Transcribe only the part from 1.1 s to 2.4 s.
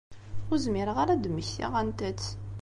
ad d-mmektiɣ anta-tt.